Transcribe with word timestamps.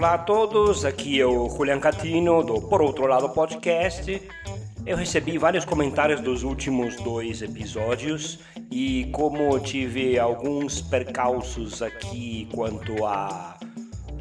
Olá 0.00 0.14
a 0.14 0.18
todos, 0.18 0.86
aqui 0.86 1.20
é 1.20 1.26
o 1.26 1.46
Julian 1.50 1.78
Catino 1.78 2.42
do 2.42 2.58
Por 2.58 2.80
Outro 2.80 3.06
Lado 3.06 3.28
Podcast. 3.28 4.22
Eu 4.86 4.96
recebi 4.96 5.36
vários 5.36 5.66
comentários 5.66 6.22
dos 6.22 6.42
últimos 6.42 6.96
dois 6.96 7.42
episódios 7.42 8.38
e 8.70 9.10
como 9.12 9.60
tive 9.60 10.18
alguns 10.18 10.80
percalços 10.80 11.82
aqui 11.82 12.48
quanto 12.54 13.04
a 13.04 13.58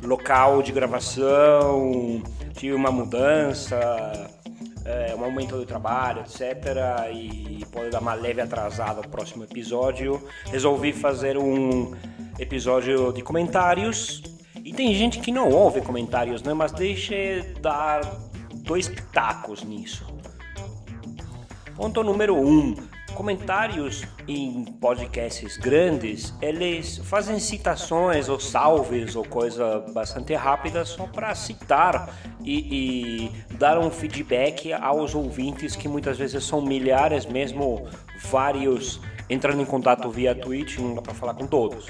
local 0.03 0.61
de 0.61 0.73
gravação, 0.73 2.23
tive 2.55 2.73
uma 2.73 2.91
mudança, 2.91 3.79
é, 4.83 5.15
um 5.15 5.23
aumento 5.23 5.55
do 5.55 5.65
trabalho, 5.65 6.23
etc. 6.23 7.09
E 7.13 7.65
pode 7.71 7.89
dar 7.89 8.01
uma 8.01 8.15
leve 8.15 8.41
atrasada 8.41 9.01
no 9.01 9.07
próximo 9.07 9.45
episódio. 9.45 10.21
Resolvi 10.51 10.91
fazer 10.91 11.37
um 11.37 11.93
episódio 12.37 13.13
de 13.13 13.21
comentários. 13.21 14.38
E 14.69 14.71
tem 14.71 14.93
gente 14.93 15.19
que 15.19 15.31
não 15.31 15.49
ouve 15.49 15.81
comentários, 15.81 16.43
né? 16.43 16.53
Mas 16.53 16.71
deixa 16.71 17.15
dar 17.59 18.01
dois 18.57 18.87
pitacos 18.87 19.63
nisso. 19.63 20.05
Ponto 21.75 22.03
número 22.03 22.35
um. 22.35 22.75
Comentários 23.15 24.03
em 24.27 24.63
podcasts 24.79 25.57
grandes, 25.57 26.35
eles 26.39 26.99
fazem 26.99 27.39
citações 27.39 28.29
ou 28.29 28.39
salves 28.39 29.15
ou 29.15 29.25
coisa 29.25 29.83
bastante 29.91 30.35
rápida 30.35 30.85
só 30.85 31.07
para 31.07 31.33
citar 31.33 32.15
e, 32.45 33.31
e, 33.31 33.55
dar 33.55 33.79
um 33.79 33.89
feedback 33.89 34.71
aos 34.71 35.15
ouvintes 35.15 35.75
que 35.75 35.87
muitas 35.87 36.19
vezes 36.19 36.43
são 36.43 36.61
milhares, 36.61 37.25
mesmo 37.25 37.87
vários 38.25 39.01
entrando 39.27 39.63
em 39.63 39.65
contato 39.65 40.11
via 40.11 40.35
Twitch, 40.35 40.77
não 40.77 40.93
dá 40.93 41.01
para 41.01 41.15
falar 41.15 41.33
com 41.33 41.47
todos. 41.47 41.87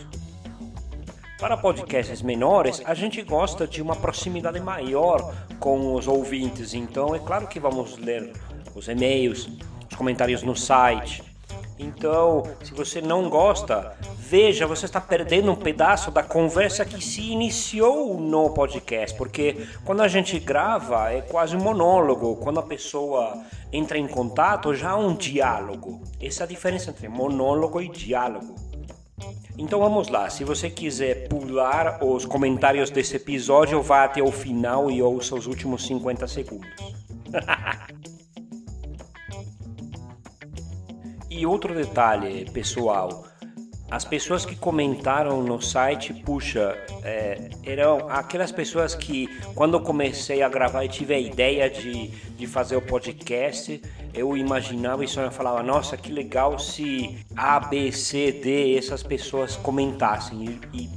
Para 1.40 1.56
podcasts 1.56 2.22
menores, 2.22 2.82
a 2.84 2.94
gente 2.94 3.22
gosta 3.22 3.66
de 3.66 3.82
uma 3.82 3.96
proximidade 3.96 4.60
maior 4.60 5.34
com 5.58 5.96
os 5.96 6.06
ouvintes, 6.06 6.74
então 6.74 7.16
é 7.16 7.20
claro 7.20 7.48
que 7.48 7.62
vamos 7.62 7.98
ler 7.98 8.34
os 8.76 8.90
e-mails, 8.90 9.50
os 9.90 9.96
comentários 9.96 10.44
no 10.44 10.54
site. 10.54 11.24
Então, 11.80 12.44
se 12.62 12.74
você 12.74 13.00
não 13.02 13.30
gosta, 13.30 13.98
veja, 14.18 14.68
você 14.68 14.84
está 14.84 15.00
perdendo 15.00 15.50
um 15.50 15.56
pedaço 15.56 16.12
da 16.12 16.22
conversa 16.22 16.84
que 16.84 17.02
se 17.02 17.32
iniciou 17.32 18.20
no 18.20 18.50
podcast, 18.50 19.18
porque 19.18 19.66
quando 19.86 20.02
a 20.02 20.10
gente 20.10 20.38
grava 20.40 21.10
é 21.14 21.22
quase 21.22 21.56
um 21.56 21.64
monólogo, 21.64 22.36
quando 22.36 22.60
a 22.60 22.64
pessoa 22.64 23.46
entra 23.72 23.98
em 23.98 24.10
contato 24.10 24.76
já 24.76 24.90
há 24.90 24.98
um 24.98 25.16
diálogo. 25.16 26.02
Essa 26.22 26.44
é 26.44 26.46
a 26.46 26.48
diferença 26.48 26.90
entre 26.90 27.08
monólogo 27.08 27.82
e 27.82 27.88
diálogo. 27.88 28.69
Então 29.60 29.82
vamos 29.82 30.08
lá, 30.08 30.30
se 30.30 30.46
você 30.46 30.70
quiser 30.70 31.28
pular 31.28 32.02
os 32.02 32.26
comentários 32.26 32.90
desse 32.90 33.18
episódio, 33.18 33.82
vá 33.82 34.06
até 34.06 34.24
o 34.24 34.32
final 34.32 34.90
e 34.90 35.02
ouça 35.02 35.36
os 35.36 35.48
últimos 35.48 35.86
50 35.86 36.28
segundos. 36.28 36.70
E 41.32 41.46
outro 41.46 41.76
detalhe, 41.76 42.50
pessoal, 42.52 43.24
as 43.90 44.04
pessoas 44.04 44.46
que 44.46 44.56
comentaram 44.56 45.42
no 45.44 45.62
site, 45.62 46.12
puxa, 46.14 46.76
é, 47.04 47.50
eram 47.64 48.10
aquelas 48.10 48.52
pessoas 48.52 48.94
que, 48.94 49.28
quando 49.56 49.76
eu 49.76 49.82
comecei 49.82 50.42
a 50.42 50.50
gravar 50.50 50.84
e 50.86 50.90
tive 50.90 51.14
a 51.14 51.20
ideia 51.20 51.70
de, 51.70 52.08
de 52.08 52.48
fazer 52.48 52.76
o 52.76 52.82
podcast, 52.82 53.80
eu 54.14 54.36
imaginava 54.36 55.04
e 55.04 55.08
só 55.08 55.30
falava, 55.32 55.62
nossa, 55.64 55.98
que 55.98 56.12
legal 56.12 56.58
se 56.60 57.26
A, 57.36 57.60
B, 57.60 57.92
C, 57.92 58.32
D, 58.32 58.78
essas 58.78 59.04
pessoas 59.04 59.56
comentassem. 59.56 60.60
E, 60.74 60.84
e 60.84 60.90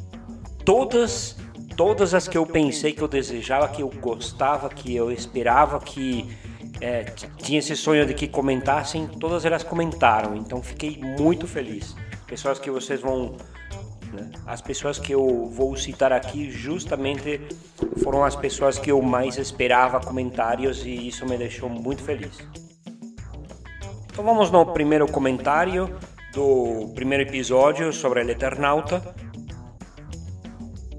todas, 0.65 1.37
todas 1.77 2.15
as 2.15 2.29
que 2.29 2.39
eu 2.39 2.47
pensei 2.47 2.93
que 2.93 3.03
eu 3.03 3.09
desejava, 3.09 3.69
que 3.69 3.83
eu 3.83 3.91
gostava, 4.01 4.69
que 4.69 4.95
eu 4.95 5.11
esperava 5.11 5.81
que 5.81 6.29
é, 6.81 7.05
tinha 7.39 7.61
esse 7.61 7.77
sonho 7.77 8.05
de 8.05 8.13
que 8.13 8.27
comentassem, 8.27 9.07
todas 9.07 9.45
elas 9.45 9.63
comentaram, 9.63 10.37
então 10.37 10.63
fiquei 10.63 10.99
muito 11.19 11.47
feliz. 11.47 11.95
Pessoas 12.27 12.59
que 12.59 12.71
vocês 12.71 13.01
vão. 13.01 13.37
Né, 14.13 14.31
as 14.47 14.61
pessoas 14.61 14.99
que 14.99 15.13
eu 15.13 15.47
vou 15.47 15.77
citar 15.77 16.13
aqui 16.13 16.51
justamente 16.51 17.41
foram 18.03 18.25
as 18.25 18.35
pessoas 18.35 18.79
que 18.79 18.91
eu 18.91 19.01
mais 19.01 19.39
esperava 19.39 20.01
comentários 20.01 20.85
e 20.85 21.09
isso 21.09 21.25
me 21.25 21.39
deixou 21.39 21.69
muito 21.69 22.03
feliz. 22.03 22.37
Então 24.13 24.23
vamos 24.23 24.51
no 24.51 24.67
primeiro 24.67 25.11
comentário 25.11 25.99
do 26.35 26.93
primeiro 26.95 27.25
episódio 27.25 27.91
sobre 27.95 28.23
o 28.23 28.31
Eternauta. 28.31 29.03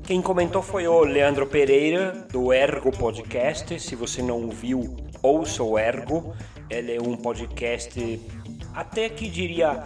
Quem 0.02 0.20
comentou 0.20 0.64
foi 0.64 0.88
o 0.88 1.02
Leandro 1.02 1.46
Pereira, 1.46 2.26
do 2.32 2.52
Ergo 2.52 2.90
Podcast. 2.92 3.80
Se 3.80 3.96
você 3.96 4.24
não 4.24 4.50
viu, 4.50 4.98
ouça 5.22 5.62
o 5.62 5.78
Ergo. 5.78 6.34
Ele 6.68 6.96
é 6.96 7.00
um 7.00 7.16
podcast 7.16 8.20
até 8.74 9.08
que 9.10 9.30
diria 9.30 9.84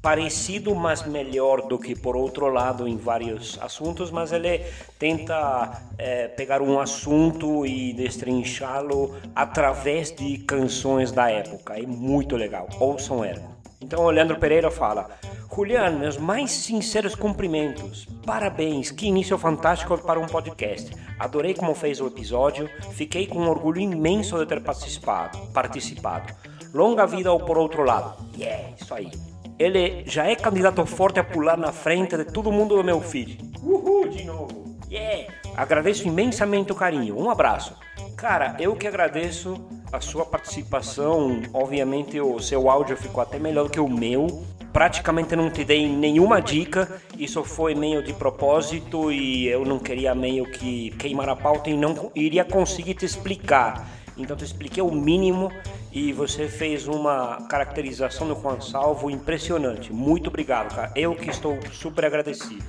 parecido, 0.00 0.74
mas 0.74 1.04
melhor 1.06 1.62
do 1.62 1.78
que 1.78 1.94
por 1.94 2.16
outro 2.16 2.48
lado 2.48 2.86
em 2.86 2.96
vários 2.96 3.58
assuntos, 3.60 4.10
mas 4.10 4.32
ele 4.32 4.64
tenta 4.98 5.82
é, 5.98 6.28
pegar 6.28 6.62
um 6.62 6.78
assunto 6.78 7.66
e 7.66 7.92
destrinchá-lo 7.92 9.16
através 9.34 10.12
de 10.12 10.38
canções 10.38 11.10
da 11.10 11.30
época. 11.30 11.78
É 11.78 11.82
muito 11.82 12.36
legal. 12.36 12.68
Ouçam 12.78 13.24
Ergo. 13.24 13.58
Então 13.80 14.04
o 14.04 14.10
Leandro 14.10 14.38
Pereira 14.38 14.70
fala: 14.70 15.08
Julian, 15.54 15.90
meus 15.92 16.16
mais 16.16 16.50
sinceros 16.50 17.14
cumprimentos. 17.14 18.06
Parabéns, 18.24 18.90
que 18.90 19.06
início 19.06 19.36
fantástico 19.38 19.96
para 19.98 20.20
um 20.20 20.26
podcast. 20.26 20.90
Adorei 21.18 21.54
como 21.54 21.74
fez 21.74 22.00
o 22.00 22.06
episódio, 22.06 22.68
fiquei 22.92 23.26
com 23.26 23.38
um 23.38 23.48
orgulho 23.48 23.80
imenso 23.80 24.38
de 24.38 24.46
ter 24.46 24.60
participado. 24.60 25.38
participado. 25.48 26.32
Longa 26.72 27.06
vida 27.06 27.30
ao 27.30 27.40
por 27.40 27.56
outro 27.56 27.82
lado. 27.82 28.14
Yeah, 28.36 28.74
isso 28.78 28.94
aí. 28.94 29.10
Ele 29.58 30.04
já 30.06 30.26
é 30.26 30.36
candidato 30.36 30.86
forte 30.86 31.18
a 31.18 31.24
pular 31.24 31.56
na 31.56 31.72
frente 31.72 32.16
de 32.16 32.24
todo 32.24 32.52
mundo 32.52 32.76
do 32.76 32.84
meu 32.84 33.00
feed. 33.00 33.38
Uhul, 33.62 34.08
de 34.08 34.24
novo. 34.24 34.78
Yeah! 34.90 35.32
Agradeço 35.56 36.06
imensamente 36.06 36.70
o 36.70 36.74
carinho. 36.74 37.18
Um 37.18 37.28
abraço. 37.28 37.74
Cara, 38.16 38.56
eu 38.58 38.76
que 38.76 38.86
agradeço 38.86 39.60
a 39.92 40.00
sua 40.00 40.24
participação. 40.24 41.42
Obviamente 41.52 42.20
o 42.20 42.38
seu 42.38 42.70
áudio 42.70 42.96
ficou 42.96 43.20
até 43.20 43.38
melhor 43.38 43.64
do 43.64 43.70
que 43.70 43.80
o 43.80 43.88
meu. 43.88 44.44
Praticamente 44.72 45.34
não 45.34 45.50
te 45.50 45.64
dei 45.64 45.88
nenhuma 45.88 46.40
dica. 46.40 47.00
Isso 47.18 47.42
foi 47.42 47.74
meio 47.74 48.02
de 48.02 48.12
propósito 48.12 49.10
e 49.10 49.48
eu 49.48 49.64
não 49.64 49.78
queria 49.78 50.14
meio 50.14 50.46
que 50.46 50.90
queimar 50.92 51.28
a 51.28 51.36
pauta 51.36 51.70
e 51.70 51.76
não 51.76 52.12
iria 52.14 52.44
conseguir 52.44 52.94
te 52.94 53.04
explicar. 53.04 53.88
Então 54.18 54.36
te 54.36 54.44
expliquei 54.44 54.82
o 54.82 54.90
mínimo 54.90 55.50
e 55.92 56.12
você 56.12 56.48
fez 56.48 56.86
uma 56.88 57.46
caracterização 57.48 58.28
do 58.28 58.34
Juan 58.34 58.60
Salvo 58.60 59.10
impressionante. 59.10 59.92
Muito 59.92 60.28
obrigado, 60.28 60.74
cara. 60.74 60.92
Eu 60.94 61.14
que 61.14 61.30
estou 61.30 61.58
super 61.72 62.04
agradecido. 62.04 62.64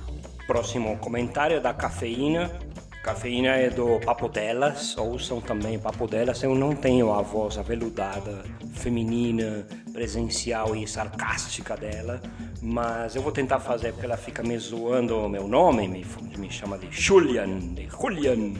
Próximo 0.46 0.96
comentário 0.98 1.56
é 1.56 1.60
da 1.60 1.74
Cafeína. 1.74 2.50
Cafeína 3.02 3.56
é 3.56 3.70
do 3.70 3.98
Papo 4.00 4.28
Delas, 4.28 4.96
ouçam 4.98 5.40
também 5.40 5.78
Papo 5.78 6.06
Delas. 6.06 6.42
Eu 6.42 6.54
não 6.54 6.74
tenho 6.74 7.12
a 7.12 7.22
voz 7.22 7.56
aveludada, 7.56 8.42
feminina, 8.74 9.66
presencial 9.92 10.76
e 10.76 10.86
sarcástica 10.86 11.76
dela, 11.76 12.20
mas 12.60 13.16
eu 13.16 13.22
vou 13.22 13.32
tentar 13.32 13.58
fazer 13.58 13.92
porque 13.92 14.06
ela 14.06 14.16
fica 14.16 14.42
me 14.42 14.56
zoando 14.58 15.16
o 15.16 15.28
meu 15.28 15.48
nome, 15.48 15.88
me, 15.88 16.04
me 16.36 16.50
chama 16.50 16.76
de 16.78 16.88
Julian, 16.90 17.58
de 17.58 17.88
Julian, 17.88 18.52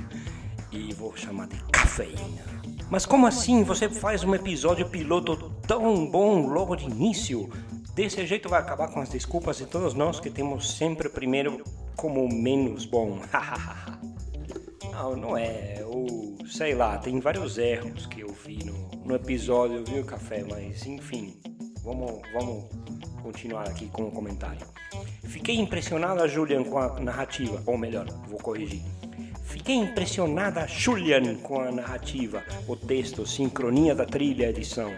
e 0.72 0.92
vou 0.94 1.14
chamar 1.16 1.46
de 1.48 1.56
Cafeína. 1.70 2.44
Mas 2.90 3.06
como 3.06 3.26
assim 3.26 3.62
você 3.62 3.88
faz 3.88 4.24
um 4.24 4.34
episódio 4.34 4.88
piloto 4.88 5.52
tão 5.66 6.10
bom 6.10 6.48
logo 6.48 6.74
de 6.74 6.86
início? 6.86 7.48
Desse 7.94 8.26
jeito 8.26 8.48
vai 8.48 8.60
acabar 8.60 8.88
com 8.88 9.00
as 9.00 9.08
desculpas 9.08 9.58
de 9.58 9.66
todos 9.66 9.94
nós 9.94 10.18
que 10.18 10.28
temos 10.28 10.76
sempre 10.76 11.06
o 11.06 11.10
primeiro 11.10 11.62
como 11.96 12.28
menos 12.28 12.84
bom. 12.84 13.20
Não, 14.90 15.16
não 15.16 15.36
é. 15.36 15.82
Ou 15.86 16.36
sei 16.46 16.74
lá, 16.74 16.98
tem 16.98 17.20
vários 17.20 17.56
erros 17.56 18.04
que 18.06 18.20
eu 18.20 18.28
vi 18.44 18.62
no, 18.64 18.90
no 19.06 19.14
episódio, 19.14 19.82
viu, 19.82 20.04
Café? 20.04 20.44
Mas 20.46 20.84
enfim, 20.84 21.40
vamos, 21.82 22.20
vamos 22.34 22.64
continuar 23.22 23.66
aqui 23.66 23.88
com 23.88 24.02
o 24.02 24.10
comentário. 24.10 24.66
Fiquei 25.24 25.56
impressionada, 25.56 26.28
Julian, 26.28 26.64
com 26.64 26.78
a 26.78 27.00
narrativa. 27.00 27.62
Ou 27.64 27.78
melhor, 27.78 28.04
vou 28.28 28.38
corrigir. 28.40 28.82
Fiquei 29.50 29.74
impressionada, 29.74 30.66
Julian, 30.68 31.34
com 31.36 31.60
a 31.60 31.72
narrativa, 31.72 32.42
o 32.68 32.76
texto, 32.76 33.26
sincronia 33.26 33.94
da 33.96 34.06
trilha, 34.06 34.48
edição. 34.48 34.92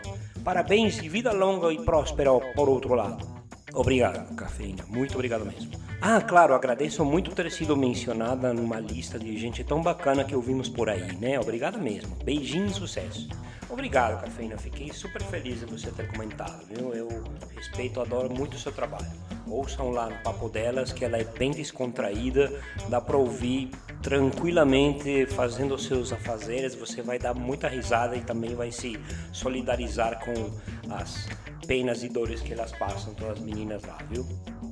Parabéns 0.44 0.98
e 0.98 1.08
vida 1.08 1.32
longa 1.32 1.72
e 1.72 1.82
próspera 1.82 2.30
por 2.54 2.68
outro 2.68 2.94
lado. 2.94 3.26
Obrigado, 3.72 4.34
Cafeína. 4.36 4.84
Muito 4.88 5.14
obrigado 5.14 5.46
mesmo. 5.46 5.70
Ah, 6.00 6.20
claro, 6.20 6.52
agradeço 6.52 7.02
muito 7.02 7.30
ter 7.30 7.50
sido 7.50 7.74
mencionada 7.74 8.52
numa 8.52 8.78
lista 8.78 9.18
de 9.18 9.38
gente 9.38 9.64
tão 9.64 9.80
bacana 9.80 10.22
que 10.22 10.36
ouvimos 10.36 10.68
por 10.68 10.90
aí, 10.90 11.16
né? 11.16 11.40
Obrigado 11.40 11.78
mesmo. 11.78 12.14
Beijinho 12.22 12.66
e 12.66 12.74
sucesso. 12.74 13.28
Obrigado, 13.70 14.20
Cafeína. 14.20 14.58
Fiquei 14.58 14.92
super 14.92 15.22
feliz 15.22 15.60
de 15.60 15.66
você 15.66 15.90
ter 15.90 16.06
comentado, 16.08 16.62
viu? 16.66 16.92
Eu 16.92 17.08
respeito, 17.56 18.02
adoro 18.02 18.30
muito 18.30 18.54
o 18.54 18.58
seu 18.58 18.70
trabalho. 18.70 19.10
Ouçam 19.46 19.90
lá 19.90 20.10
no 20.10 20.16
Papo 20.22 20.48
Delas, 20.48 20.92
que 20.92 21.04
ela 21.04 21.16
é 21.16 21.24
bem 21.24 21.52
descontraída, 21.52 22.52
dá 22.90 23.00
pra 23.00 23.16
ouvir 23.16 23.70
tranquilamente 24.02 25.26
fazendo 25.26 25.78
seus 25.78 26.12
afazeres, 26.12 26.74
você 26.74 27.00
vai 27.00 27.18
dar 27.18 27.34
muita 27.34 27.68
risada 27.68 28.16
e 28.16 28.20
também 28.20 28.54
vai 28.54 28.72
se 28.72 28.98
solidarizar 29.32 30.18
com 30.24 30.50
as 30.92 31.28
penas 31.66 32.02
e 32.02 32.08
dores 32.08 32.40
que 32.40 32.52
elas 32.52 32.72
passam, 32.72 33.14
todas 33.14 33.38
as 33.38 33.40
meninas 33.40 33.82
lá, 33.84 33.98
viu? 34.10 34.26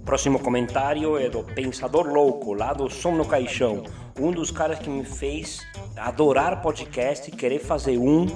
Próximo 0.04 0.40
comentário 0.40 1.16
é 1.16 1.28
do 1.28 1.44
Pensador 1.44 2.08
Louco, 2.08 2.52
lá 2.52 2.72
do 2.72 2.90
Som 2.90 3.12
no 3.12 3.24
Caixão. 3.24 3.84
Um 4.18 4.32
dos 4.32 4.50
caras 4.50 4.78
que 4.78 4.90
me 4.90 5.04
fez 5.04 5.64
adorar 5.96 6.60
podcast, 6.60 7.30
querer 7.30 7.60
fazer 7.60 7.96
um. 7.96 8.26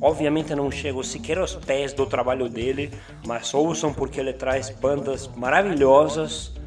Obviamente 0.00 0.54
não 0.54 0.70
chego 0.70 1.04
sequer 1.04 1.38
aos 1.38 1.54
pés 1.56 1.92
do 1.92 2.06
trabalho 2.06 2.48
dele, 2.48 2.90
mas 3.26 3.52
ouçam 3.52 3.92
porque 3.92 4.20
ele 4.20 4.32
traz 4.32 4.70
bandas 4.70 5.28
maravilhosas 5.36 6.57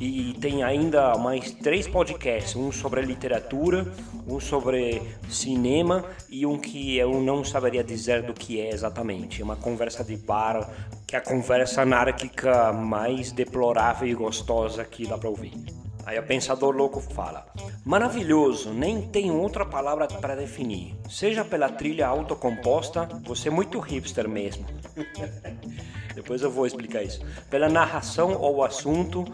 e 0.00 0.34
tem 0.40 0.62
ainda 0.62 1.16
mais 1.16 1.52
três 1.52 1.86
podcasts, 1.86 2.56
um 2.56 2.72
sobre 2.72 3.02
literatura, 3.02 3.86
um 4.26 4.40
sobre 4.40 5.02
cinema 5.28 6.04
e 6.30 6.44
um 6.46 6.58
que 6.58 6.96
eu 6.96 7.20
não 7.20 7.44
saberia 7.44 7.84
dizer 7.84 8.22
do 8.22 8.34
que 8.34 8.60
é 8.60 8.70
exatamente. 8.70 9.40
É 9.40 9.44
uma 9.44 9.56
conversa 9.56 10.02
de 10.04 10.16
bar, 10.16 10.68
que 11.06 11.16
é 11.16 11.18
a 11.18 11.22
conversa 11.22 11.82
anárquica 11.82 12.72
mais 12.72 13.32
deplorável 13.32 14.08
e 14.08 14.14
gostosa 14.14 14.84
que 14.84 15.06
dá 15.06 15.16
para 15.18 15.28
ouvir. 15.28 15.54
Aí 16.04 16.18
o 16.18 16.22
pensador 16.24 16.74
louco 16.74 17.00
fala: 17.00 17.46
Maravilhoso, 17.84 18.72
nem 18.72 19.02
tenho 19.02 19.36
outra 19.40 19.64
palavra 19.64 20.08
para 20.08 20.34
definir. 20.34 20.96
Seja 21.08 21.44
pela 21.44 21.68
trilha 21.68 22.08
autocomposta, 22.08 23.08
você 23.24 23.48
é 23.48 23.50
muito 23.50 23.78
hipster 23.78 24.28
mesmo. 24.28 24.66
Depois 26.14 26.42
eu 26.42 26.50
vou 26.50 26.66
explicar 26.66 27.02
isso. 27.02 27.20
Pela 27.50 27.68
narração 27.68 28.34
ou 28.40 28.62
assunto, 28.64 29.24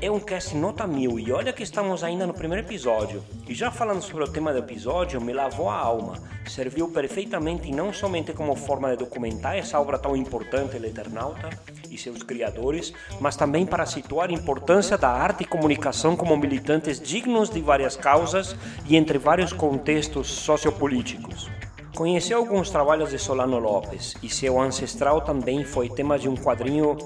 é 0.00 0.10
um 0.10 0.20
cast 0.20 0.56
nota 0.56 0.86
mil 0.86 1.18
e 1.18 1.32
olha 1.32 1.52
que 1.52 1.62
estamos 1.62 2.04
ainda 2.04 2.26
no 2.26 2.32
primeiro 2.32 2.64
episódio. 2.64 3.22
E 3.48 3.54
já 3.54 3.70
falando 3.70 4.00
sobre 4.00 4.24
o 4.24 4.28
tema 4.28 4.52
do 4.52 4.60
episódio, 4.60 5.20
me 5.20 5.32
lavou 5.32 5.68
a 5.68 5.76
alma. 5.76 6.14
Serviu 6.46 6.88
perfeitamente 6.88 7.70
não 7.72 7.92
somente 7.92 8.32
como 8.32 8.54
forma 8.54 8.90
de 8.90 8.98
documentar 8.98 9.56
essa 9.56 9.80
obra 9.80 9.98
tão 9.98 10.16
importante, 10.16 10.76
Eternauta, 10.76 11.50
e 11.90 11.98
seus 11.98 12.22
criadores, 12.22 12.92
mas 13.20 13.36
também 13.36 13.66
para 13.66 13.86
situar 13.86 14.30
a 14.30 14.32
importância 14.32 14.96
da 14.96 15.08
arte 15.08 15.42
e 15.42 15.46
comunicação 15.46 16.16
como 16.16 16.36
militantes 16.36 17.00
dignos 17.00 17.50
de 17.50 17.60
várias 17.60 17.96
causas 17.96 18.54
e 18.86 18.96
entre 18.96 19.18
vários 19.18 19.52
contextos 19.52 20.28
sociopolíticos. 20.28 21.50
Conheci 21.98 22.32
alguns 22.32 22.70
trabalhos 22.70 23.10
de 23.10 23.18
Solano 23.18 23.58
Lopes 23.58 24.14
e 24.22 24.28
seu 24.28 24.60
ancestral 24.60 25.20
também 25.20 25.64
foi 25.64 25.88
tema 25.88 26.16
de 26.16 26.28
um 26.28 26.36
quadrinho 26.36 26.96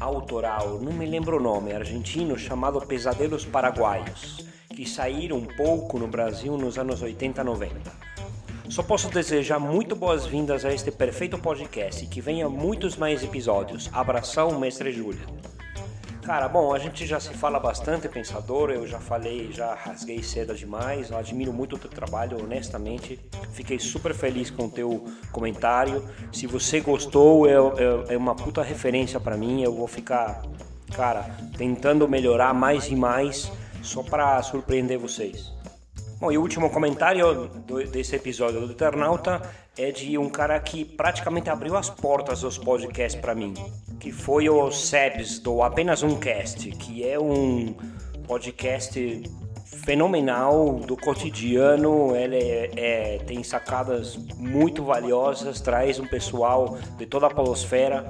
autoral, 0.00 0.80
não 0.80 0.90
me 0.90 1.04
lembro 1.04 1.36
o 1.36 1.42
nome, 1.42 1.70
argentino, 1.70 2.38
chamado 2.38 2.80
Pesadelos 2.80 3.44
Paraguaios, 3.44 4.42
que 4.74 4.88
saíram 4.88 5.36
um 5.36 5.44
pouco 5.44 5.98
no 5.98 6.08
Brasil 6.08 6.56
nos 6.56 6.78
anos 6.78 7.02
80 7.02 7.42
e 7.42 7.44
90. 7.44 7.92
Só 8.70 8.82
posso 8.82 9.10
desejar 9.10 9.58
muito 9.58 9.94
boas-vindas 9.94 10.64
a 10.64 10.72
este 10.72 10.90
perfeito 10.90 11.36
podcast 11.36 12.02
e 12.02 12.08
que 12.08 12.22
venha 12.22 12.48
muitos 12.48 12.96
mais 12.96 13.22
episódios. 13.22 13.90
Abração, 13.92 14.58
mestre 14.58 14.92
Júlia. 14.92 15.41
Cara, 16.22 16.46
bom, 16.46 16.72
a 16.72 16.78
gente 16.78 17.04
já 17.04 17.18
se 17.18 17.34
fala 17.34 17.58
bastante, 17.58 18.08
pensador. 18.08 18.70
Eu 18.70 18.86
já 18.86 19.00
falei, 19.00 19.50
já 19.52 19.74
rasguei 19.74 20.22
seda 20.22 20.54
demais. 20.54 21.10
Eu 21.10 21.18
admiro 21.18 21.52
muito 21.52 21.74
o 21.74 21.78
teu 21.78 21.90
trabalho, 21.90 22.42
honestamente. 22.42 23.18
Fiquei 23.52 23.80
super 23.80 24.14
feliz 24.14 24.48
com 24.48 24.66
o 24.66 24.70
teu 24.70 25.04
comentário. 25.32 26.08
Se 26.32 26.46
você 26.46 26.80
gostou, 26.80 27.48
é, 27.48 27.54
é, 27.54 28.14
é 28.14 28.16
uma 28.16 28.36
puta 28.36 28.62
referência 28.62 29.18
para 29.18 29.36
mim. 29.36 29.62
Eu 29.62 29.74
vou 29.74 29.88
ficar, 29.88 30.42
cara, 30.94 31.26
tentando 31.58 32.08
melhorar 32.08 32.54
mais 32.54 32.86
e 32.86 32.94
mais 32.94 33.50
só 33.82 34.02
para 34.04 34.40
surpreender 34.42 34.98
vocês. 34.98 35.52
Bom, 36.20 36.30
e 36.30 36.38
o 36.38 36.40
último 36.40 36.70
comentário 36.70 37.48
do, 37.66 37.82
desse 37.84 38.14
episódio 38.14 38.64
do 38.64 38.70
Eternauta 38.70 39.42
é 39.76 39.90
de 39.90 40.16
um 40.16 40.28
cara 40.28 40.60
que 40.60 40.84
praticamente 40.84 41.50
abriu 41.50 41.76
as 41.76 41.90
portas 41.90 42.42
dos 42.42 42.56
podcasts 42.56 43.20
para 43.20 43.34
mim, 43.34 43.54
que 44.02 44.10
foi 44.10 44.48
o 44.48 44.68
Sebs 44.68 45.38
do 45.38 45.62
Apenas 45.62 46.02
Um 46.02 46.18
Cast, 46.18 46.68
que 46.72 47.08
é 47.08 47.20
um 47.20 47.72
podcast 48.26 49.22
fenomenal 49.64 50.80
do 50.80 50.96
cotidiano, 50.96 52.16
ele 52.16 52.36
é, 52.36 52.70
é, 52.74 53.18
tem 53.18 53.44
sacadas 53.44 54.16
muito 54.36 54.82
valiosas, 54.82 55.60
traz 55.60 56.00
um 56.00 56.06
pessoal 56.08 56.76
de 56.98 57.06
toda 57.06 57.28
a 57.28 57.30
polosfera, 57.30 58.08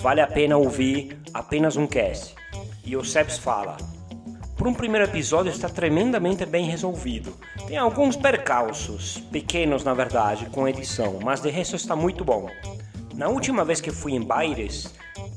vale 0.00 0.20
a 0.20 0.26
pena 0.26 0.56
ouvir 0.56 1.16
apenas 1.32 1.76
um 1.76 1.86
cast. 1.86 2.34
E 2.84 2.96
o 2.96 3.04
Sebs 3.04 3.38
fala, 3.38 3.76
por 4.56 4.66
um 4.66 4.74
primeiro 4.74 5.06
episódio 5.06 5.52
está 5.52 5.68
tremendamente 5.68 6.44
bem 6.44 6.64
resolvido. 6.64 7.36
Tem 7.68 7.76
alguns 7.76 8.16
percalços, 8.16 9.18
pequenos 9.30 9.84
na 9.84 9.94
verdade, 9.94 10.46
com 10.46 10.66
edição, 10.66 11.20
mas 11.22 11.40
de 11.40 11.50
resto 11.50 11.76
está 11.76 11.94
muito 11.94 12.24
bom. 12.24 12.48
Na 13.20 13.28
última 13.28 13.66
vez 13.66 13.82
que 13.82 13.90
fui 13.90 14.14
em 14.14 14.22
Baires, 14.22 14.94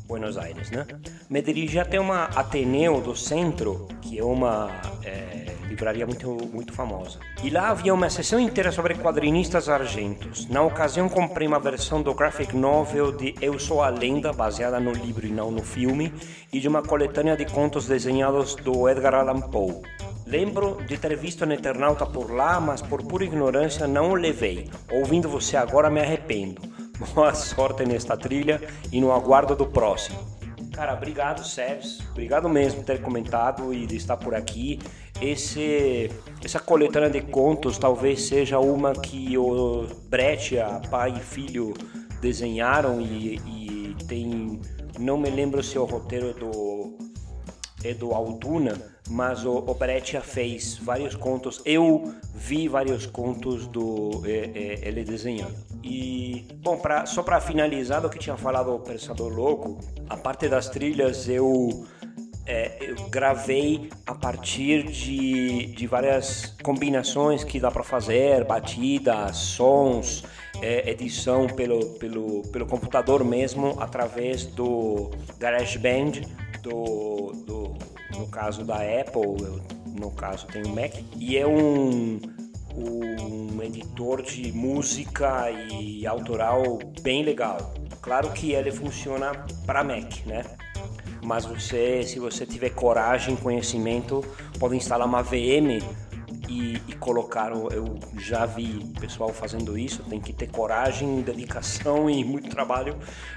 Buenos 0.08 0.38
Aires, 0.38 0.72
né? 0.72 0.88
Me 1.30 1.42
dirigi 1.42 1.78
até 1.78 2.00
uma 2.00 2.30
Ateneu 2.34 3.02
do 3.02 3.14
centro, 3.14 3.90
que 4.02 4.18
é 4.18 4.24
uma 4.24 4.72
é, 5.04 5.54
livraria 5.68 6.08
muito, 6.08 6.30
muito 6.54 6.72
famosa. 6.72 7.20
E 7.44 7.50
lá 7.50 7.72
havia 7.72 7.94
uma 7.94 8.10
sessão 8.10 8.40
inteira 8.40 8.72
sobre 8.72 8.96
quadrinistas 8.96 9.68
argentos. 9.68 10.48
Na 10.48 10.62
ocasião 10.62 11.10
comprei 11.10 11.46
uma 11.46 11.60
versão 11.60 12.02
do 12.02 12.14
graphic 12.14 12.56
novel 12.56 13.12
de 13.12 13.36
Eu 13.42 13.60
Sou 13.60 13.84
a 13.84 13.90
Lenda, 13.90 14.32
baseada 14.32 14.80
no 14.80 14.94
livro 14.94 15.28
e 15.28 15.30
não 15.30 15.52
no 15.52 15.62
filme, 15.62 16.14
e 16.54 16.62
de 16.62 16.70
uma 16.70 16.82
coletânea 16.82 17.36
de 17.36 17.46
contos 17.48 17.86
desenhados 17.86 18.56
do 18.56 18.88
Edgar 18.88 19.14
Allan 19.14 19.42
Poe. 19.42 19.82
Lembro 20.26 20.82
de 20.88 20.98
ter 20.98 21.18
visto 21.18 21.46
no 21.46 21.52
Eternauta 21.52 22.06
por 22.06 22.32
lá, 22.32 22.62
mas 22.62 22.82
por 22.82 23.04
pura 23.04 23.26
ignorância 23.26 23.86
não 23.88 24.12
o 24.12 24.16
levei. 24.16 24.70
Ouvindo 24.90 25.28
você 25.28 25.58
agora 25.58 25.90
me 25.90 26.00
arrependo. 26.00 26.73
Boa 27.00 27.34
sorte 27.34 27.86
nesta 27.86 28.16
trilha 28.16 28.62
e 28.92 29.02
no 29.02 29.12
aguardo 29.12 29.56
do 29.56 29.66
próximo. 29.66 30.20
Cara, 30.72 30.94
obrigado, 30.94 31.44
Sérgio. 31.44 32.04
Obrigado 32.12 32.48
mesmo 32.48 32.80
por 32.80 32.86
ter 32.86 33.02
comentado 33.02 33.74
e 33.74 33.86
de 33.86 33.96
estar 33.96 34.18
por 34.18 34.36
aqui. 34.36 34.80
Esse, 35.22 36.10
essa 36.44 36.60
coletânea 36.60 37.10
de 37.10 37.22
contos 37.22 37.78
talvez 37.78 38.24
seja 38.24 38.60
uma 38.60 38.94
que 38.94 39.38
o 39.38 39.88
Breccia, 40.08 40.82
pai 40.90 41.14
e 41.16 41.20
filho, 41.20 41.74
desenharam 42.22 43.02
e, 43.02 43.36
e 43.36 43.96
tem. 44.08 44.60
Não 45.00 45.18
me 45.18 45.30
lembro 45.30 45.64
se 45.64 45.78
o 45.78 45.86
roteiro 45.86 46.30
é 46.30 46.34
do, 46.34 46.98
é 47.84 47.94
do 47.94 48.12
Altuna, 48.12 48.93
mas 49.14 49.46
o, 49.46 49.58
o 49.60 49.76
Breccia 49.76 50.22
fez 50.22 50.76
vários 50.76 51.16
contos. 51.16 51.62
Eu 51.64 52.16
vi 52.34 52.68
vários 52.68 53.06
contos 53.06 53.68
do 53.68 54.24
é, 54.26 54.50
é, 54.56 54.88
ele 54.88 55.04
desenhando. 55.04 55.54
E, 55.84 56.48
bom, 56.56 56.78
pra, 56.78 57.06
só 57.06 57.22
para 57.22 57.40
finalizar 57.40 58.02
do 58.02 58.10
que 58.10 58.18
tinha 58.18 58.36
falado 58.36 58.74
o 58.74 58.80
Pensador 58.80 59.32
Louco, 59.32 59.78
a 60.10 60.18
parte 60.18 60.50
das 60.50 60.68
trilhas 60.68 61.30
eu, 61.30 61.86
é, 62.48 62.76
eu 62.82 62.96
gravei 63.10 63.88
a 64.08 64.16
partir 64.16 64.84
de, 64.86 65.68
de 65.68 65.86
várias 65.86 66.56
combinações 66.64 67.44
que 67.44 67.60
dá 67.60 67.70
para 67.70 67.84
fazer, 67.84 68.44
batidas, 68.46 69.38
sons, 69.38 70.24
é, 70.60 70.90
edição 70.90 71.46
pelo, 71.46 71.86
pelo, 72.00 72.42
pelo 72.48 72.66
computador 72.66 73.24
mesmo, 73.24 73.78
através 73.80 74.44
do 74.44 75.12
GarageBand, 75.38 76.22
do, 76.64 77.32
do, 77.46 77.93
no 78.18 78.28
caso 78.28 78.64
da 78.64 78.76
Apple, 78.76 79.44
eu, 79.44 79.62
no 80.00 80.12
caso 80.12 80.48
tem 80.48 80.66
um 80.66 80.74
Mac, 80.74 80.94
e 81.18 81.38
é 81.38 81.48
um 81.48 82.20
um 82.76 83.62
editor 83.62 84.22
de 84.22 84.52
música 84.52 85.50
e 85.52 86.06
autoral 86.08 86.80
bem 87.02 87.24
legal. 87.24 87.74
Claro 88.02 88.32
que 88.32 88.52
ele 88.52 88.72
funciona 88.72 89.32
para 89.66 89.84
Mac, 89.84 90.26
né? 90.26 90.44
Mas 91.24 91.46
você, 91.46 92.04
se 92.04 92.20
você 92.20 92.46
tiver 92.46 92.72
coragem, 92.72 93.36
conhecimento, 93.36 94.26
pode 94.60 94.76
instalar 94.76 95.08
uma 95.08 95.22
VM 95.22 95.82
e, 96.48 96.82
e 96.88 96.94
colocar. 96.94 97.52
Eu 97.52 97.98
já 98.18 98.46
vi 98.46 98.86
pessoal 99.00 99.30
fazendo 99.30 99.78
isso. 99.78 100.04
Tem 100.04 100.20
que 100.20 100.34
ter 100.34 100.48
coragem, 100.48 101.22
dedicação 101.22 102.10
e 102.10 102.24
muito 102.24 102.50
trabalho. 102.50 102.96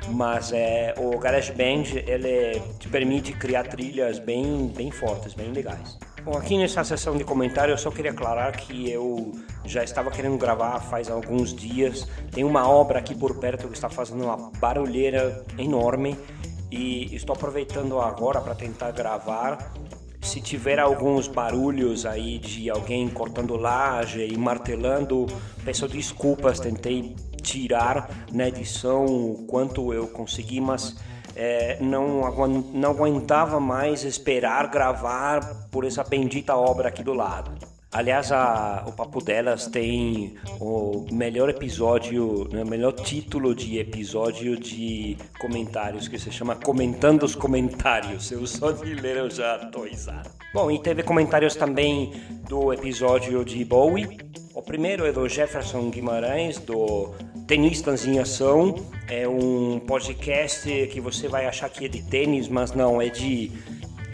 Mas 0.09 0.53
é, 0.53 0.95
o 0.99 1.19
GarageBand 1.19 1.85
ele 2.07 2.61
te 2.79 2.89
permite 2.89 3.33
criar 3.33 3.65
trilhas 3.65 4.19
bem, 4.19 4.73
bem 4.75 4.91
fortes, 4.91 5.35
bem 5.35 5.53
legais. 5.53 5.99
Bom, 6.25 6.37
aqui 6.37 6.59
nessa 6.59 6.83
sessão 6.83 7.17
de 7.17 7.23
comentários 7.23 7.79
eu 7.79 7.91
só 7.91 7.95
queria 7.95 8.11
aclarar 8.11 8.51
que 8.57 8.91
eu 8.91 9.31
já 9.65 9.85
estava 9.85 10.11
querendo 10.11 10.37
gravar 10.37 10.81
faz 10.81 11.09
alguns 11.09 11.55
dias. 11.55 12.09
Tem 12.33 12.43
uma 12.43 12.69
obra 12.69 12.99
aqui 12.99 13.15
por 13.15 13.37
perto 13.37 13.69
que 13.69 13.75
está 13.75 13.89
fazendo 13.89 14.25
uma 14.25 14.51
barulheira 14.59 15.45
enorme 15.57 16.19
e 16.69 17.15
estou 17.15 17.35
aproveitando 17.35 18.01
agora 18.01 18.41
para 18.41 18.57
tentar 18.57 18.91
gravar. 18.91 19.73
Se 20.27 20.41
tiver 20.41 20.81
alguns 20.81 21.29
barulhos 21.29 22.05
aí 22.05 22.39
de 22.39 22.69
alguém 22.69 23.09
cortando 23.09 23.55
laje 23.55 24.27
e 24.27 24.37
martelando, 24.37 25.25
peço 25.65 25.87
desculpas, 25.87 26.59
tentei 26.59 27.15
tirar 27.41 28.11
na 28.33 28.49
edição 28.49 29.07
o 29.07 29.47
quanto 29.47 29.95
eu 29.95 30.09
consegui, 30.09 30.61
mas 30.61 30.97
é, 31.37 31.79
não, 31.81 32.23
não 32.75 32.91
aguentava 32.91 33.61
mais 33.61 34.03
esperar 34.03 34.69
gravar 34.69 35.69
por 35.71 35.85
essa 35.85 36.03
bendita 36.03 36.57
obra 36.57 36.89
aqui 36.89 37.05
do 37.05 37.15
lado. 37.15 37.53
Aliás, 37.93 38.33
a, 38.33 38.85
o 38.87 38.93
Papo 38.93 39.23
Delas 39.23 39.69
tem 39.69 40.35
o 40.61 41.07
melhor 41.13 41.49
episódio, 41.49 42.47
né, 42.53 42.63
o 42.63 42.67
melhor 42.67 42.93
título 42.93 43.55
de 43.55 43.79
episódio 43.79 44.59
de 44.59 45.17
comentários, 45.39 46.09
que 46.09 46.19
se 46.19 46.31
chama 46.31 46.57
Comentando 46.57 47.23
os 47.23 47.35
Comentários. 47.35 48.31
Eu 48.31 48.47
só 48.47 48.73
de 48.73 48.93
ler 48.95 49.17
eu 49.17 49.31
já 49.31 49.59
tô 49.71 49.85
risado. 49.85 50.29
Bom, 50.53 50.71
e 50.71 50.79
teve 50.81 51.03
comentários 51.03 51.55
também 51.55 52.13
do 52.49 52.73
episódio 52.73 53.45
de 53.45 53.65
Bowie. 53.65 54.19
O 54.53 54.63
primeiro 54.63 55.07
é 55.07 55.13
do 55.13 55.29
Jefferson 55.29 55.89
Guimarães, 55.89 56.59
do 56.59 57.15
Tenistas 57.47 58.05
em 58.05 58.19
Ação. 58.19 58.75
É 59.09 59.29
um 59.29 59.79
podcast 59.79 60.69
que 60.89 61.01
você 61.01 61.29
vai 61.29 61.47
achar 61.47 61.71
que 61.71 61.85
é 61.85 61.89
de 61.89 62.03
tênis, 62.03 62.49
mas 62.49 62.73
não, 62.73 63.01
é 63.01 63.09
de 63.09 63.53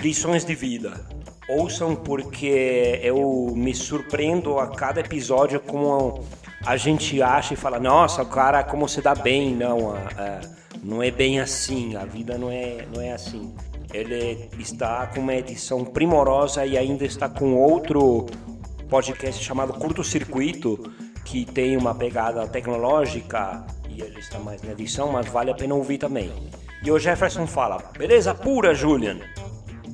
lições 0.00 0.44
de 0.44 0.54
vida 0.54 1.11
ouçam 1.52 1.94
porque 1.94 3.00
eu 3.02 3.52
me 3.54 3.74
surpreendo 3.74 4.58
a 4.58 4.68
cada 4.68 5.00
episódio 5.00 5.60
como 5.60 6.24
a 6.64 6.76
gente 6.76 7.20
acha 7.20 7.54
e 7.54 7.56
fala, 7.56 7.78
nossa, 7.78 8.22
o 8.22 8.26
cara 8.26 8.62
como 8.62 8.88
se 8.88 9.00
dá 9.00 9.14
bem, 9.14 9.54
não, 9.54 9.94
não 10.82 11.02
é 11.02 11.10
bem 11.10 11.40
assim, 11.40 11.96
a 11.96 12.04
vida 12.04 12.38
não 12.38 12.50
é, 12.50 12.86
não 12.94 13.02
é 13.02 13.12
assim. 13.12 13.54
Ele 13.92 14.48
está 14.58 15.06
com 15.08 15.20
uma 15.20 15.34
edição 15.34 15.84
primorosa 15.84 16.64
e 16.64 16.78
ainda 16.78 17.04
está 17.04 17.28
com 17.28 17.54
outro 17.54 18.26
podcast 18.88 19.42
chamado 19.42 19.74
Curto 19.74 20.02
Circuito, 20.02 20.90
que 21.24 21.44
tem 21.44 21.76
uma 21.76 21.94
pegada 21.94 22.46
tecnológica 22.46 23.64
e 23.88 24.00
ele 24.00 24.18
está 24.18 24.38
mais 24.38 24.62
na 24.62 24.72
edição, 24.72 25.12
mas 25.12 25.26
vale 25.26 25.50
a 25.50 25.54
pena 25.54 25.74
ouvir 25.74 25.98
também. 25.98 26.32
E 26.82 26.90
o 26.90 26.98
Jefferson 26.98 27.46
fala, 27.46 27.78
beleza 27.96 28.34
pura, 28.34 28.74
Julian. 28.74 29.18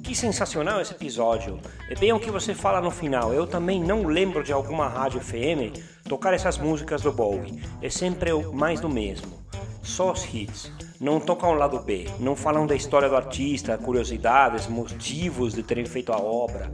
Que 0.08 0.14
sensacional 0.14 0.80
esse 0.80 0.94
episódio. 0.94 1.60
É 1.90 1.94
bem 1.94 2.14
o 2.14 2.18
que 2.18 2.30
você 2.30 2.54
fala 2.54 2.80
no 2.80 2.90
final. 2.90 3.30
Eu 3.34 3.46
também 3.46 3.78
não 3.78 4.06
lembro 4.06 4.42
de 4.42 4.54
alguma 4.54 4.88
rádio 4.88 5.20
FM 5.20 5.76
tocar 6.08 6.32
essas 6.32 6.56
músicas 6.56 7.02
do 7.02 7.12
Bowie. 7.12 7.62
É 7.82 7.90
sempre 7.90 8.32
mais 8.54 8.80
do 8.80 8.88
mesmo. 8.88 9.38
Só 9.82 10.10
os 10.10 10.24
hits. 10.24 10.72
Não 10.98 11.20
tocam 11.20 11.50
o 11.50 11.54
lado 11.54 11.80
B. 11.80 12.06
Não 12.18 12.34
falam 12.34 12.66
da 12.66 12.74
história 12.74 13.06
do 13.06 13.16
artista, 13.16 13.76
curiosidades, 13.76 14.66
motivos 14.66 15.52
de 15.52 15.62
terem 15.62 15.84
feito 15.84 16.10
a 16.10 16.16
obra. 16.16 16.72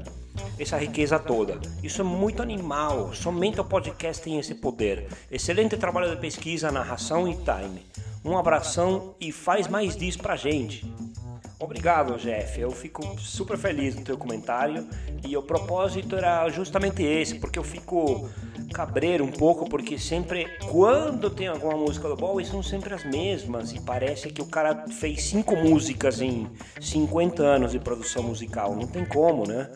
Essa 0.56 0.78
riqueza 0.78 1.18
toda. 1.18 1.60
Isso 1.82 2.02
é 2.02 2.04
muito 2.04 2.40
animal. 2.40 3.12
Somente 3.12 3.60
o 3.60 3.64
podcast 3.64 4.22
tem 4.22 4.38
esse 4.38 4.54
poder. 4.54 5.08
Excelente 5.28 5.76
trabalho 5.76 6.08
de 6.08 6.20
pesquisa, 6.20 6.70
narração 6.70 7.26
e 7.26 7.34
time. 7.34 7.84
Um 8.24 8.38
abração 8.38 9.16
e 9.20 9.32
faz 9.32 9.66
mais 9.66 9.96
disso 9.96 10.18
pra 10.18 10.36
gente. 10.36 10.88
Obrigado, 11.64 12.18
Jeff. 12.18 12.60
Eu 12.60 12.70
fico 12.70 13.18
super 13.18 13.56
feliz 13.56 13.94
no 13.94 14.02
teu 14.02 14.18
comentário 14.18 14.86
e 15.26 15.34
o 15.34 15.42
propósito 15.42 16.14
era 16.14 16.46
justamente 16.50 17.02
esse, 17.02 17.36
porque 17.36 17.58
eu 17.58 17.64
fico 17.64 18.28
cabreiro 18.74 19.24
um 19.24 19.30
pouco, 19.30 19.66
porque 19.66 19.98
sempre, 19.98 20.46
quando 20.70 21.30
tem 21.30 21.46
alguma 21.46 21.74
música 21.74 22.06
do 22.06 22.16
Bowie, 22.16 22.44
são 22.44 22.62
sempre 22.62 22.92
as 22.92 23.02
mesmas 23.02 23.72
e 23.72 23.80
parece 23.80 24.28
que 24.28 24.42
o 24.42 24.46
cara 24.46 24.86
fez 24.88 25.22
cinco 25.22 25.56
músicas 25.56 26.20
em 26.20 26.50
50 26.78 27.42
anos 27.42 27.72
de 27.72 27.78
produção 27.78 28.22
musical. 28.22 28.76
Não 28.76 28.86
tem 28.86 29.06
como, 29.06 29.48
né? 29.48 29.70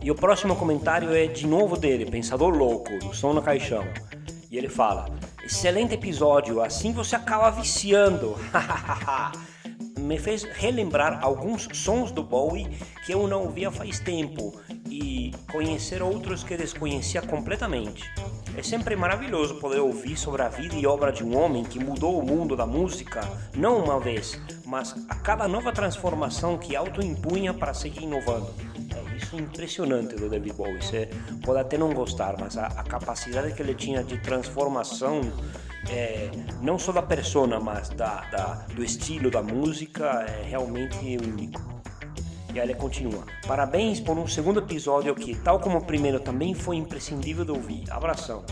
E 0.00 0.12
o 0.12 0.14
próximo 0.14 0.54
comentário 0.54 1.12
é 1.12 1.26
de 1.26 1.44
novo 1.44 1.76
dele, 1.76 2.06
Pensador 2.06 2.54
Louco, 2.54 2.96
do 3.00 3.12
Som 3.12 3.32
no 3.32 3.42
Caixão. 3.42 3.84
E 4.48 4.56
ele 4.56 4.68
fala: 4.68 5.08
Excelente 5.44 5.94
episódio, 5.94 6.62
assim 6.62 6.92
você 6.92 7.16
acaba 7.16 7.50
viciando. 7.50 8.36
me 10.12 10.18
fez 10.18 10.42
relembrar 10.42 11.20
alguns 11.22 11.66
sons 11.72 12.12
do 12.12 12.22
Bowie 12.22 12.68
que 13.06 13.14
eu 13.14 13.26
não 13.26 13.44
ouvia 13.44 13.70
faz 13.70 13.98
tempo 13.98 14.52
e 14.90 15.32
conhecer 15.50 16.02
outros 16.02 16.44
que 16.44 16.54
desconhecia 16.54 17.22
completamente. 17.22 18.12
É 18.54 18.62
sempre 18.62 18.94
maravilhoso 18.94 19.54
poder 19.54 19.80
ouvir 19.80 20.18
sobre 20.18 20.42
a 20.42 20.50
vida 20.50 20.74
e 20.74 20.86
obra 20.86 21.10
de 21.10 21.24
um 21.24 21.34
homem 21.34 21.64
que 21.64 21.82
mudou 21.82 22.18
o 22.18 22.22
mundo 22.22 22.54
da 22.54 22.66
música 22.66 23.22
não 23.56 23.82
uma 23.82 23.98
vez, 23.98 24.38
mas 24.66 24.94
a 25.08 25.14
cada 25.14 25.48
nova 25.48 25.72
transformação 25.72 26.58
que 26.58 26.76
autoimpunha 26.76 27.54
para 27.54 27.72
seguir 27.72 28.02
inovando. 28.02 28.52
É 28.94 29.16
isso 29.16 29.34
impressionante 29.36 30.14
do 30.14 30.28
David 30.28 30.52
Bowie. 30.52 30.82
Você 30.82 31.08
pode 31.42 31.58
até 31.58 31.78
não 31.78 31.94
gostar, 31.94 32.36
mas 32.38 32.58
a, 32.58 32.66
a 32.66 32.82
capacidade 32.82 33.54
que 33.54 33.62
ele 33.62 33.74
tinha 33.74 34.04
de 34.04 34.18
transformação 34.18 35.22
é, 35.90 36.30
não 36.60 36.78
só 36.78 36.92
da 36.92 37.02
persona, 37.02 37.58
mas 37.58 37.88
da, 37.90 38.22
da, 38.30 38.54
do 38.74 38.84
estilo 38.84 39.30
da 39.30 39.42
música 39.42 40.26
é 40.28 40.44
realmente 40.44 41.16
único. 41.16 41.60
E 42.54 42.60
aí 42.60 42.66
ele 42.66 42.74
continua. 42.74 43.24
Parabéns 43.46 43.98
por 43.98 44.18
um 44.18 44.26
segundo 44.26 44.60
episódio 44.60 45.14
que, 45.14 45.34
tal 45.34 45.58
como 45.58 45.78
o 45.78 45.84
primeiro, 45.84 46.20
também 46.20 46.54
foi 46.54 46.76
imprescindível 46.76 47.44
de 47.44 47.50
ouvir. 47.50 47.84
Abração. 47.90 48.44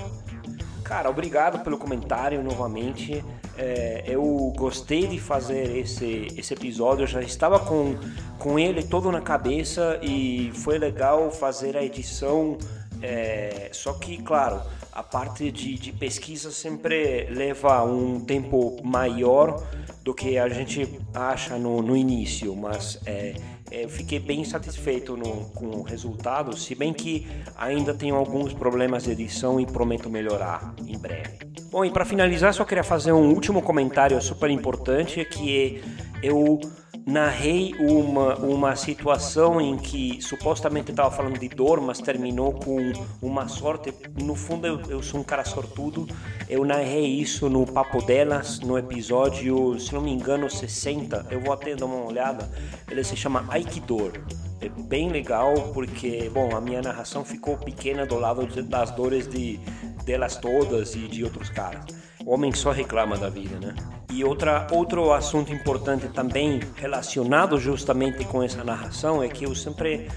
Cara, 0.83 1.09
obrigado 1.09 1.63
pelo 1.63 1.77
comentário 1.77 2.43
novamente. 2.43 3.23
É, 3.57 4.03
eu 4.07 4.53
gostei 4.57 5.07
de 5.07 5.21
fazer 5.21 5.77
esse, 5.77 6.29
esse 6.37 6.55
episódio, 6.55 7.03
eu 7.03 7.07
já 7.07 7.21
estava 7.21 7.61
com, 7.61 7.95
com 8.39 8.59
ele 8.59 8.83
todo 8.83 9.13
na 9.13 9.21
cabeça 9.21 10.01
e 10.03 10.51
foi 10.55 10.79
legal 10.79 11.31
fazer 11.31 11.77
a 11.77 11.85
edição. 11.85 12.57
É, 13.03 13.69
só 13.73 13.93
que, 13.93 14.21
claro, 14.23 14.63
a 14.93 15.03
parte 15.03 15.51
de, 15.51 15.79
de 15.79 15.93
pesquisa 15.93 16.51
sempre 16.51 17.27
leva 17.31 17.85
um 17.85 18.21
tempo 18.21 18.77
maior 18.83 19.63
do 20.03 20.15
que 20.15 20.39
a 20.39 20.49
gente 20.49 21.01
acha 21.15 21.57
no, 21.59 21.83
no 21.83 21.97
início, 21.97 22.55
mas 22.57 22.99
é, 23.07 23.35
é, 23.71 23.87
fiquei 23.87 24.19
bem 24.19 24.45
satisfeito 24.45 25.17
no, 25.17 25.47
com 25.51 25.67
o 25.67 25.83
resultado, 25.83 26.57
se 26.57 26.75
bem 26.75 26.93
que 26.93 27.27
ainda 27.57 27.95
tenho 27.95 28.17
alguns 28.17 28.53
problemas 28.53 29.05
de 29.05 29.13
edição 29.13 29.61
e 29.61 29.67
prometo 29.67 30.11
melhorar 30.11 30.75
em 30.87 30.99
breve. 30.99 31.39
Bom, 31.71 31.85
e 31.85 31.91
para 31.91 32.05
finalizar, 32.05 32.53
só 32.53 32.65
queria 32.65 32.83
fazer 32.83 33.13
um 33.13 33.33
último 33.33 33.63
comentário 33.63 34.21
super 34.21 34.51
importante, 34.51 35.25
que 35.25 35.81
é 35.87 36.10
eu 36.23 36.61
narrei 37.07 37.75
uma, 37.79 38.37
uma 38.37 38.77
situação 38.77 39.61
em 39.61 39.77
que 39.77 40.21
supostamente 40.21 40.91
estava 40.91 41.11
falando 41.11 41.39
de 41.39 41.49
dor, 41.49 41.81
mas 41.81 41.99
terminou 41.99 42.53
com 42.53 42.93
uma 43.21 43.49
sorte. 43.49 43.93
No 44.23 44.35
fundo, 44.35 44.67
eu, 44.67 44.81
eu, 44.89 45.03
sou 45.03 45.21
um 45.21 45.25
cara 45.25 45.45
sortudo. 45.45 46.07
Eu 46.49 46.65
narrei 46.65 47.07
isso 47.07 47.49
no 47.49 47.67
Papo 47.67 48.05
Delas, 48.05 48.61
no 48.61 48.79
episódio, 48.79 49.79
se 49.79 49.93
não 49.93 50.03
me 50.03 50.13
engano, 50.13 50.51
60. 50.51 51.27
Eu 51.31 51.41
vou 51.41 51.53
até 51.53 51.75
dar 51.75 51.87
uma 51.87 52.05
olhada. 52.05 52.51
Ele 52.91 53.03
se 53.03 53.17
chama 53.17 53.45
Aikidor. 53.49 54.13
É 54.61 54.69
bem 54.69 55.09
legal 55.09 55.55
porque, 55.73 56.31
bom, 56.33 56.55
a 56.55 56.61
minha 56.61 56.83
narração 56.83 57.25
ficou 57.25 57.57
pequena 57.57 58.05
do 58.05 58.19
lado 58.19 58.47
das 58.63 58.91
dores 58.91 59.27
de 59.27 59.59
delas 60.05 60.37
todas 60.37 60.95
e 60.95 61.09
de 61.09 61.25
outros 61.25 61.49
caras. 61.49 61.85
O 62.25 62.33
homem 62.35 62.53
só 62.53 62.71
reclama 62.71 63.17
da 63.17 63.29
vida, 63.29 63.59
né? 63.59 63.75
E 64.13 64.25
outra, 64.25 64.67
outro 64.73 65.13
assunto 65.13 65.53
importante 65.53 66.09
também 66.09 66.61
relacionado 66.77 67.59
justamente 67.59 68.25
com 68.25 68.43
essa 68.43 68.65
narração 68.65 69.23
é 69.23 69.29
que 69.29 69.45
eu 69.47 69.55
sempre, 69.55 70.09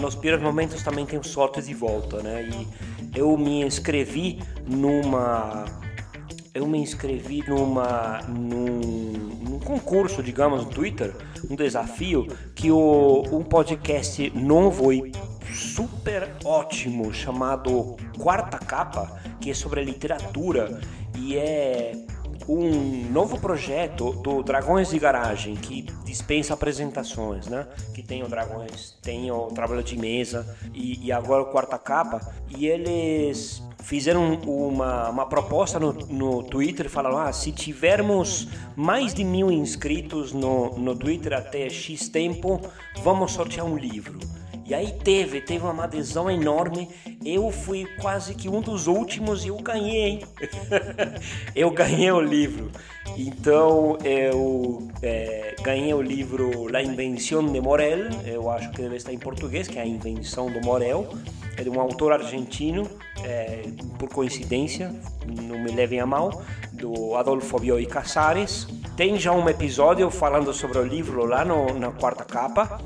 nos 0.00 0.14
piores 0.14 0.42
momentos, 0.42 0.82
também 0.82 1.04
tenho 1.04 1.22
sorte 1.22 1.60
de 1.60 1.74
volta, 1.74 2.22
né? 2.22 2.48
E 2.48 3.18
eu 3.18 3.36
me 3.36 3.62
inscrevi 3.62 4.42
numa 4.66 5.64
eu 6.54 6.66
me 6.66 6.78
inscrevi 6.78 7.44
numa 7.46 8.22
num, 8.26 8.80
num, 9.46 9.58
concurso, 9.58 10.22
digamos, 10.22 10.64
no 10.64 10.70
Twitter, 10.70 11.14
um 11.50 11.54
desafio 11.54 12.26
que 12.54 12.70
o 12.70 13.24
um 13.30 13.42
podcast 13.42 14.30
novo 14.30 14.90
e 14.90 15.12
super 15.52 16.34
ótimo 16.42 17.12
chamado 17.12 17.96
Quarta 18.18 18.58
Capa, 18.58 19.20
que 19.38 19.50
é 19.50 19.54
sobre 19.54 19.84
literatura 19.84 20.80
e 21.18 21.36
é 21.36 21.92
um 22.48 23.10
novo 23.10 23.38
projeto 23.40 24.12
do 24.12 24.42
Dragões 24.42 24.90
de 24.90 24.98
Garagem 24.98 25.56
que 25.56 25.82
dispensa 26.04 26.54
apresentações, 26.54 27.48
né? 27.48 27.66
Que 27.94 28.02
tem 28.02 28.22
o 28.22 28.28
Dragões, 28.28 28.96
tem 29.02 29.30
o 29.30 29.46
trabalho 29.48 29.82
de 29.82 29.98
mesa 29.98 30.56
e, 30.72 31.06
e 31.06 31.12
agora 31.12 31.42
o 31.42 31.46
quarta 31.46 31.78
capa 31.78 32.20
e 32.56 32.66
eles 32.66 33.62
fizeram 33.82 34.34
uma, 34.46 35.10
uma 35.10 35.26
proposta 35.26 35.78
no, 35.78 35.92
no 35.92 36.42
Twitter 36.42 36.88
falaram 36.90 37.18
ah 37.18 37.32
se 37.32 37.52
tivermos 37.52 38.48
mais 38.74 39.14
de 39.14 39.22
mil 39.22 39.50
inscritos 39.50 40.32
no, 40.32 40.76
no 40.76 40.96
Twitter 40.96 41.32
até 41.32 41.68
x 41.68 42.08
tempo 42.08 42.60
vamos 43.02 43.30
sortear 43.32 43.64
um 43.64 43.76
livro 43.76 44.18
e 44.66 44.74
aí 44.74 44.92
teve, 44.92 45.40
teve 45.40 45.64
uma 45.64 45.84
adesão 45.84 46.28
enorme. 46.28 46.88
Eu 47.24 47.52
fui 47.52 47.86
quase 48.00 48.34
que 48.34 48.48
um 48.48 48.60
dos 48.60 48.88
últimos 48.88 49.44
e 49.44 49.48
eu 49.48 49.56
ganhei. 49.58 50.24
eu 51.54 51.70
ganhei 51.70 52.10
o 52.10 52.20
livro. 52.20 52.70
Então 53.16 53.96
eu 54.02 54.88
é, 55.00 55.54
ganhei 55.62 55.94
o 55.94 56.02
livro 56.02 56.70
La 56.70 56.82
Invenção 56.82 57.46
de 57.46 57.60
Morel. 57.60 58.08
Eu 58.24 58.50
acho 58.50 58.70
que 58.72 58.82
deve 58.82 58.96
estar 58.96 59.12
em 59.12 59.18
português, 59.18 59.68
que 59.68 59.78
é 59.78 59.82
a 59.82 59.86
Invenção 59.86 60.50
do 60.50 60.60
Morel. 60.60 61.14
É 61.56 61.62
de 61.62 61.70
um 61.70 61.80
autor 61.80 62.12
argentino, 62.12 62.90
é, 63.24 63.62
por 63.98 64.08
coincidência, 64.10 64.92
não 65.26 65.58
me 65.58 65.70
levem 65.70 66.00
a 66.00 66.06
mal, 66.06 66.42
do 66.72 67.14
Adolfo 67.14 67.58
Bioy 67.60 67.86
Casares. 67.86 68.66
Tem 68.96 69.16
já 69.16 69.32
um 69.32 69.48
episódio 69.48 70.10
falando 70.10 70.52
sobre 70.52 70.78
o 70.78 70.82
livro 70.82 71.24
lá 71.24 71.44
no, 71.44 71.78
na 71.78 71.92
quarta 71.92 72.24
capa 72.24 72.78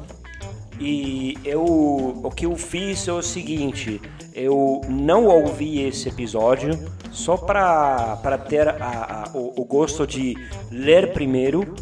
E 0.81 1.37
eu, 1.45 1.63
o 1.63 2.31
que 2.35 2.47
eu 2.47 2.57
fiz 2.57 3.07
é 3.07 3.13
o 3.13 3.21
seguinte: 3.21 4.01
eu 4.35 4.81
não 4.89 5.27
ouvi 5.27 5.83
esse 5.83 6.09
episódio 6.09 6.71
só 7.13 7.37
para 7.37 8.39
ter 8.49 8.67
a, 8.69 8.75
a, 9.27 9.37
o, 9.37 9.61
o, 9.61 9.65
gosto 9.65 10.07
de 10.07 10.37
ler 10.71 11.13
primeiro 11.13 11.75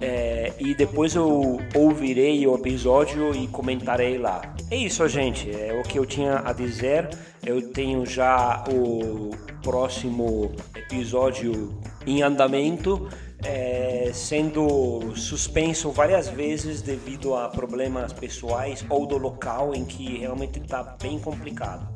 é, 0.00 0.52
e 0.58 0.74
depois 0.74 1.14
eu 1.14 1.60
ouvirei 1.74 2.46
o 2.46 2.54
episódio 2.54 3.34
e 3.34 3.46
comentarei 3.48 4.16
lá. 4.16 4.40
É 4.70 4.76
isso, 4.76 5.06
gente. 5.06 5.50
É 5.50 5.78
o 5.78 5.82
que 5.82 5.98
eu 5.98 6.06
tinha 6.06 6.42
a 6.44 6.52
dizer. 6.52 7.10
Eu 7.44 7.70
tenho 7.70 8.06
já 8.06 8.64
o 8.72 9.30
próximo 9.62 10.52
episódio 10.74 11.74
em 12.06 12.22
andamento 12.22 13.08
é, 13.44 14.10
sendo 14.14 15.14
suspenso 15.16 15.90
várias 15.90 16.28
vezes 16.28 16.82
devido 16.82 17.34
a 17.34 17.48
problemas 17.48 18.12
pessoais 18.12 18.84
ou 18.88 19.06
do 19.06 19.18
local 19.18 19.74
em 19.74 19.84
que 19.84 20.18
realmente 20.18 20.58
está 20.58 20.82
bem 20.82 21.18
complicado. 21.18 21.86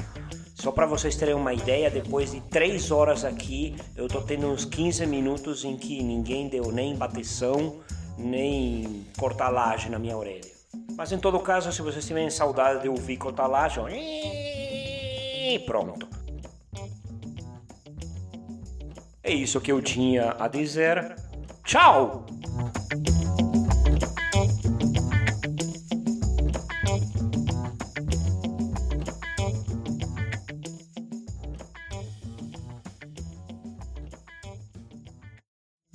Só 0.54 0.70
para 0.70 0.84
vocês 0.84 1.16
terem 1.16 1.34
uma 1.34 1.54
ideia, 1.54 1.90
depois 1.90 2.32
de 2.32 2.40
três 2.42 2.90
horas 2.90 3.24
aqui, 3.24 3.74
eu 3.96 4.06
tô 4.08 4.20
tendo 4.20 4.46
uns 4.46 4.66
15 4.66 5.06
minutos 5.06 5.64
em 5.64 5.76
que 5.76 6.02
ninguém 6.02 6.48
deu 6.48 6.70
nem 6.70 6.94
bateção, 6.94 7.80
nem 8.18 9.06
cortar 9.18 9.48
laje 9.48 9.88
na 9.88 9.98
minha 9.98 10.16
orelha. 10.18 10.50
Mas 10.96 11.12
em 11.12 11.18
todo 11.18 11.38
caso, 11.40 11.72
se 11.72 11.80
vocês 11.80 12.06
tiverem 12.06 12.28
saudade 12.28 12.82
de 12.82 12.90
ouvir 12.90 13.16
cortar 13.16 13.46
laje, 13.46 13.80
ó, 13.80 13.86
pronto. 15.64 16.06
É 19.22 19.32
isso 19.32 19.60
que 19.62 19.72
eu 19.72 19.80
tinha 19.80 20.36
a 20.38 20.46
dizer. 20.46 21.16
Ciao! 21.64 22.24